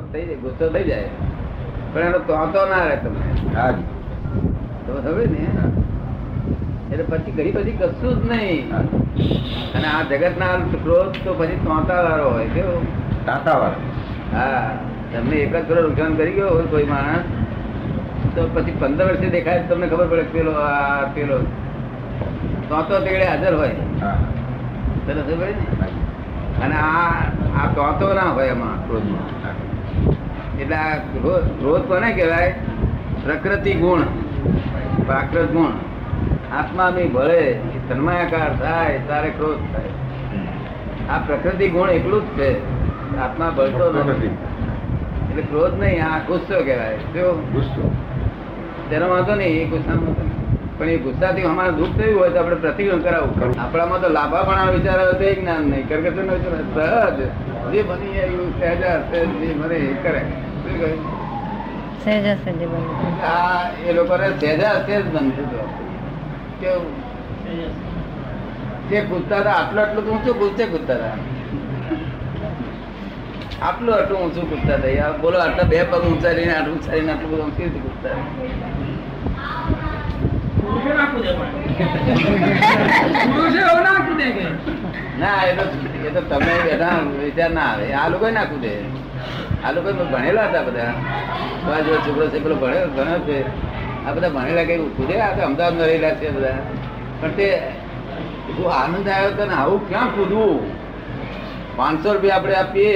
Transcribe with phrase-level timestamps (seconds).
[0.00, 1.08] થઈ જાય ગુસ્સો થઈ જાય.
[1.94, 3.20] પણ એનો તો ના રહે તમને.
[4.86, 5.48] તમે સમજે ને?
[6.92, 8.72] એટલે પછી ઘડી પછી કશું જ નહીં.
[9.74, 12.82] અને આ જગત ના ક્રોધ તો પછી તોતા વાળો હોય કેવો
[13.26, 13.70] વાળા
[14.32, 14.70] હા.
[15.12, 17.24] તમને એક જ કરોડ નુકસાન કરી ગયો હોય કોઈ માણસ
[18.34, 21.38] તો પછી પંદર વર્ષે દેખાય તમને ખબર પડે પેલો આ પેલો
[22.68, 23.74] તો તો તેડે હાજર હોય.
[25.06, 25.66] તને ખબર ને?
[26.64, 27.12] અને આ
[27.56, 29.28] આ તો તો ના હોય એમાં ક્રોધમાં.
[30.60, 32.54] એટલે આ ક્રોધ ક્રોધ કોને કહેવાય?
[33.24, 34.00] પ્રકૃતિ ગુણ.
[35.06, 35.70] પ્રાકૃત ગુણ.
[36.58, 39.84] આત્મા ની ભળે તન્માયાકાર થાય તારે ક્રોધ થાય.
[41.08, 42.58] આ પ્રકૃતિ ગુણ એટલું જ છે.
[43.18, 44.36] આત્મા ભળતો નથી.
[45.30, 46.96] એટલે ક્રોધ નહીં આ ગુસ્સો કહેવાય.
[46.96, 47.94] જો ગુસ્સો.
[48.90, 50.38] તેનો વાંધો નહીં એ ગુસ્સામાં
[50.78, 54.70] પણ એ ગુસ્સાથી અમારે દુઃખ થયું હોય તો આપણે પ્રતિક્રમણ કરાવવું આપણામાં તો લાભા પણ
[54.70, 56.02] વિચાર આવે તો એ જ્ઞાન નહીં.
[56.02, 57.20] વિચાર સહજ.
[57.72, 60.22] જે બની એવું સહેજા સહેજ જે મને એ કરે?
[62.04, 65.68] સહેજા સહેજે બની આ એ લોકોને સહેજા સહેજ હતું.
[66.60, 66.94] કેવું
[68.90, 71.16] જે કૂદતા હતા આટલું આટલું ઊંચું કૂદતે કૂદતા હતા.
[73.62, 74.92] આટલું આટલું ઊંચું કૂદતા હતા.
[74.98, 78.16] યાર બોલો આટલા બે પગ ઊંચા લઈને આટલું ઊંચા લઈને આટલું બધું કેવી રીતે કૂદતા
[80.68, 81.52] પુરુષે ના કૂદે પણ.
[83.26, 84.44] પુરુષે ના કૂદે કે.
[85.20, 85.64] ના એ તો
[86.06, 87.86] એ તો તમે બેઠા વિચાર ના આવે.
[87.94, 88.72] આ લોકો ના કૂદે
[89.64, 90.92] આ લોકો ભણેલા હતા બધા.
[91.60, 93.38] તમારા છોકરો છે પેલો ભણેલો ભણ્યો છે.
[94.06, 96.58] આ બધા ભણેલા કઈ કૂદે આ તો અમદાવાદમાં રહેલા છે બધા.
[97.20, 97.48] પણ તે
[98.76, 100.58] આનંદ આવ્યો હતો ને આવું ક્યાં કૂદવું
[101.76, 102.94] પાંચસો રૂપિયા આપણે આપીએ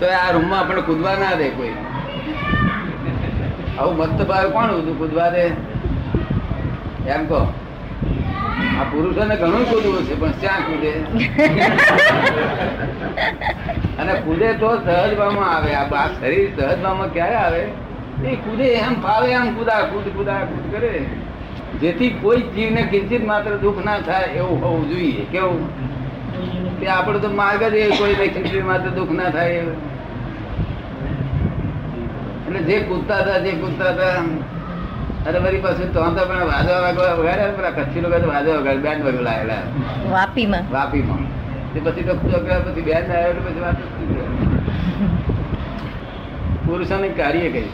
[0.00, 1.74] તો આ રૂમમાં આપણે કૂદવા ના દે કોઈ.
[3.78, 5.44] આવું મસ્ત ભાવ કોણ કૂદવા દે?
[7.06, 7.40] એમ કહો.
[8.80, 10.92] આ પુરુષોને ઘણું શોધવું છે, પણ ક્યાં કૂદે
[13.98, 15.74] અને કૂદે તો સહજ ભાવમાં આવે.
[15.74, 17.62] આ શરીર સહજ ભાવમાં ક્યારે આવે?
[18.24, 21.04] એ કૂદે એમ ફાવે, એમ કૂદા કૂદ કૂદા કૂદ કરે.
[21.80, 25.24] જેથી કોઈ જીવને કિંચિત માત્ર દુઃખ ના થાય એવું હોવું જોઈએ.
[25.32, 25.68] કેવું?
[26.80, 29.62] કે આપણો તો માર્ગ જ એ કોઈ કિંચિત માત્ર દુઃખ ના થાય.
[32.46, 34.22] એટલે જે કૂદતા હતા, જે કૂદતા હતા
[35.26, 39.02] અરે વળી પાછું તો તો પણ વાજવા વાગવા વગાડ્યા પેલા કચ્છી લોકો તો વાજવા બેન્ડ
[39.06, 39.62] વગર લાયેલા.
[40.12, 40.64] વાપીમાં?
[40.72, 41.22] વાપીમાં.
[41.74, 44.06] તે પછી તો પછી બેન આવ્યો એટલે પછી વાત જ થઈ.
[44.08, 44.26] ગઈ.
[46.66, 47.70] પુરુષોને કાર્ય કરી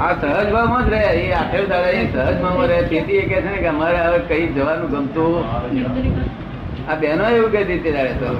[0.00, 2.78] આ સહજ ભાવમાં જ રહે એ આઠેલ દાડા એ સહજ ભાવમાં રહે.
[2.92, 5.32] તેથી એ કહે છે ને કે અમારે હવે કઈ જવાનું ગમતું
[6.88, 8.30] આ બહેનો એવું કહેતી દીધી દાડે તો.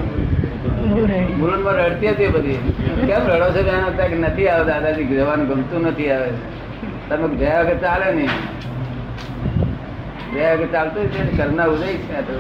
[1.41, 2.59] મુરણમાં રડતી હતી બધી.
[3.09, 6.31] કેમ રડો છો હતા કે નથી આવે દાદાજી જવાનું ગમતું નથી આવે.
[7.09, 8.33] તમે ગયા વગર ચાલે નહીં
[10.35, 12.35] ગયા વગર ચાલતું જ છે ને કરના ઉદય છે આ તો.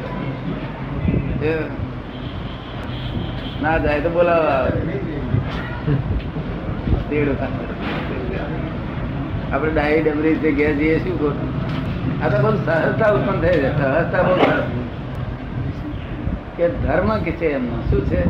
[3.62, 4.68] ના જાય તો બોલાવા.
[9.52, 11.50] આપણે ડાઈ ડબરી છે ઘેર જઈએ શું ખોટું
[12.22, 14.34] આ તો બહુ સહજતા ઉત્પન્ન થઈ છે સહજતા બહુ
[16.56, 17.76] કે ધર્મ કે છે એમનો?
[17.90, 18.20] શું છે?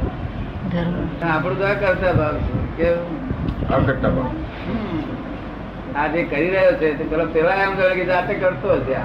[1.23, 2.53] આપણું તો આ કરતા ભાવ છે.
[2.77, 3.75] કેવું?
[3.75, 4.31] આ કરતા ભાવ.
[5.97, 9.03] આ જે કરી રહ્યો છે, તે પેલો પેલા એમ કહે કે જાતે કરતો આ.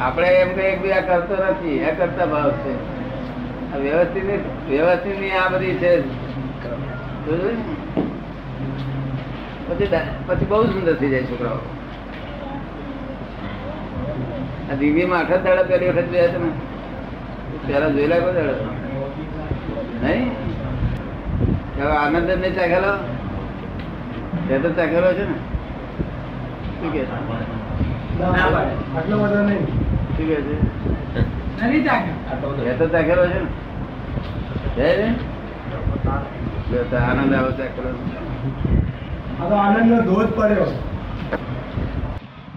[0.00, 2.74] આપણે એમ કહીએ કે આ કરતો નથી, આ કરતા ભાવ છે.
[3.78, 4.24] વ્યવસ્થિત
[4.70, 6.00] વ્યવસ્થિત આ બધી છે.
[9.68, 9.88] પછી
[10.26, 11.58] પછી બહુ સુંદર થઈ જાય છોકરાઓ.
[14.72, 16.50] આ દિવ્યમાં આખા દાડા પહેલી વખત જોયા ને
[17.66, 18.52] પેલા જોયેલા કોઈ દાડા?
[20.02, 20.30] નહીં?
[22.00, 23.17] આનંદ નહીં ચાખેલો
[24.48, 25.28] તે તો ચાખેલો છે?
[25.28, 25.34] ને
[26.80, 27.06] શું કે છે?
[27.06, 27.18] શું
[32.56, 32.70] કે.
[32.70, 33.14] એ તો છે
[34.98, 35.14] ને?
[36.96, 37.88] આનંદ આવે ચાખેલો
[39.56, 40.66] આનંદ નો ધોધ પડ્યો.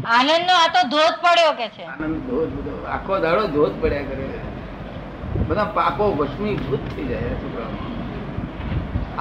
[0.05, 1.83] આનંદ નો આ તો ધોધ પડ્યો કે છે?
[1.83, 2.87] આનંદ ધોધ બધો.
[2.91, 4.27] આખો દાડો ધોધ પડ્યા કરે.
[5.47, 7.90] બધા પાપો ભસ્મીભૂત થઈ જાય છોકરાઓમાં.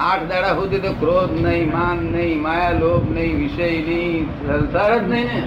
[0.01, 5.09] આઠ દાડા સુધી તો ક્રોધ નહીં, માન નહીં, માયા, લોભ નહીં, વિષય નહીં, સંસાર જ
[5.09, 5.41] નહીં ને.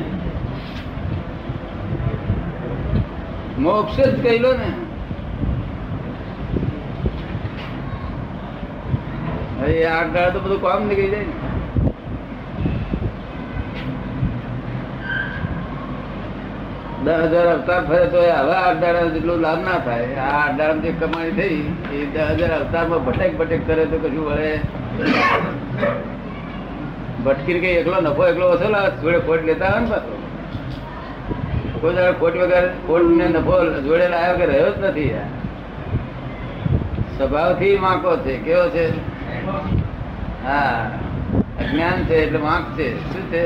[3.59, 4.71] મોક્ષ જ કહી લો ને
[9.87, 11.54] આઠ દાડા તો બધું કામ નીકળી જાય ને.
[17.05, 20.15] દસ હજાર અવતાર ફરે તો હવે આઠ દાડા જેટલો લાભ ના થાય.
[20.15, 21.56] આ આઠ જે કમાણી થઈ
[21.93, 24.53] એ દસ હજાર અવતારમાં ભટેક ભટેક કરે તો કશું વળે.
[27.25, 30.15] ભટકી કઈ એકલો નફો એકલો વસેલો જોડે ખોટ લેતા હોય ને પાછો.
[31.81, 35.15] કોઈ દાડો ખોટ વગર ખોટ ને નફો જોડે લાવ્યો કે રહ્યો જ નથી
[37.17, 38.87] સ્વભાવથી માકો છે કેવો છે?
[40.45, 40.91] હા
[41.61, 42.89] અજ્ઞાન છે એટલે વાંક છે.
[43.12, 43.45] શું છે?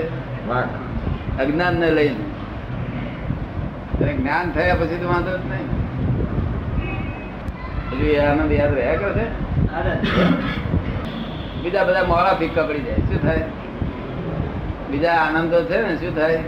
[0.48, 1.40] વાંક.
[1.40, 2.27] અજ્ઞાન ને લઈને.
[4.02, 5.68] અને જ્ઞાન થયા પછી તો વાંધો જ નહીં.
[7.90, 9.26] હજુ એ આનંદ યાદ રહ્યા કરે છે?
[11.62, 13.00] બીજા બધા મોડા ફીક પડી જાય.
[13.08, 13.46] શું થાય?
[14.90, 16.40] બીજા આનંદો છે ને શું થાય?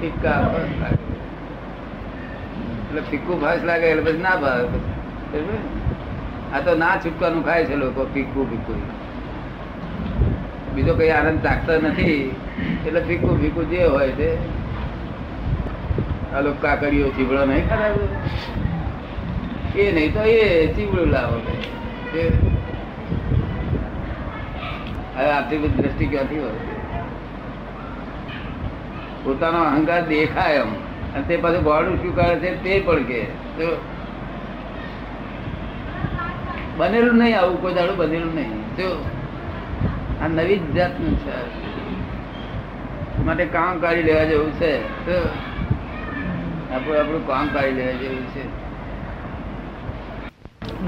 [0.00, 1.04] ફિક્કા બસ લાગે.
[2.86, 4.66] એટલે ફિક્કું ફાસ લાગે એટલે પછી ના ભાવે
[6.54, 8.80] આ તો ના છૂટકાનું ખાય છે લોકો ફીક્કું ફિક્કું
[10.74, 12.18] બીજો કઈ આનંદ ચાખતા નથી.
[12.86, 14.28] એટલે ફીકું ફિક્કું જે હોય તે
[16.34, 21.42] આ કાકડીઓ ચીબડો નહીં ખરાબ એ નહીં તો એ ચીબડું લાવો
[25.16, 26.50] હવે આટલી બધી દ્રષ્ટિ ક્યાંથી હોય?
[29.24, 30.66] પોતાનો અહંકાર દેખાય એમ.
[31.14, 33.26] અને તે પાછું ગોળું શું કરે છે તે પણ કે.
[36.76, 38.76] બનેલું નહીં, આવું કોઈ દાડું બનેલું નહીં.
[38.76, 39.04] જો
[40.22, 41.32] આ નવી જ જાતનું છે.
[43.24, 45.06] માટે કામ કાઢી લેવા જેવું છે.
[45.06, 45.12] તો
[46.74, 48.42] આપણું આપણું કામ કાઢી લેવા જેવું છે.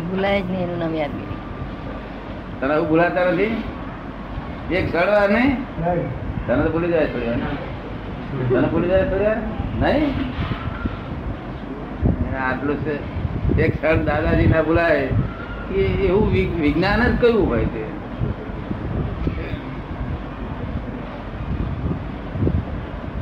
[0.09, 1.41] ભૂલાય જ નહીં એનું નામ યાદગીરી
[2.61, 3.55] તને આવું ભૂલાતા નથી?
[4.79, 5.53] એક ક્ષણ નહીં.
[6.47, 7.37] તને તો ભૂલી જાય થોડી
[8.49, 9.37] તને ભૂલી જાય થોડી
[9.83, 10.11] નહીં?
[12.47, 12.95] આટલું છે.
[13.65, 15.09] એક ક્ષણ દાદાજી ના ભૂલાય.
[15.81, 16.27] એ એવું
[16.63, 17.85] વિજ્ઞાન જ કયું હોય તે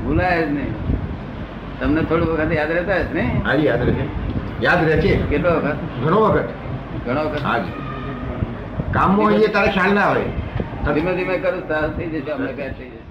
[0.04, 0.74] ભૂલાય જ નહીં.
[1.82, 3.24] તમને થોડું વખત યાદ રહેતા હશે ને?
[3.44, 4.04] હા યાદ રહે
[4.60, 5.78] યાદ રહે છે કેટલો વખત?
[6.02, 6.48] ઘણો વખત.
[7.06, 7.42] ઘણો વખત?
[7.42, 7.58] હા
[8.92, 10.24] કામમાં હોઈએ તારે ખ્યાલ ના આવે
[10.88, 13.01] ધીમે ધીમે કરું સારું થઈ જશે અમને કહે થઈ જશે.